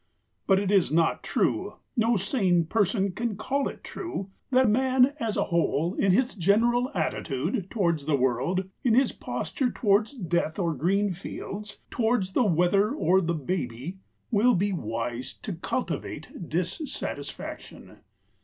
But 0.47 0.57
it 0.57 0.71
is 0.71 0.91
not 0.91 1.21
true, 1.21 1.75
no 1.95 2.17
sane 2.17 2.65
person 2.65 3.11
can 3.11 3.35
call 3.37 3.67
it 3.69 3.83
true, 3.83 4.31
that 4.49 4.67
man 4.67 5.13
as 5.19 5.37
a 5.37 5.43
whole 5.53 5.93
in 5.93 6.11
his 6.11 6.33
general 6.33 6.89
attitude 6.95 7.69
towards 7.69 8.05
the 8.05 8.15
world, 8.15 8.67
in 8.83 8.95
his 8.95 9.11
posture 9.11 9.69
towards 9.69 10.15
death 10.15 10.57
or 10.57 10.73
green 10.73 11.11
fields, 11.13 11.77
towards 11.91 12.33
the 12.33 12.43
weather 12.45 12.89
or 12.89 13.21
the 13.21 13.35
baby, 13.35 13.99
will 14.31 14.55
be 14.55 14.73
wise 14.73 15.35
to 15.35 15.53
cultivate 15.53 16.49
dissatisfaction. 16.49 17.97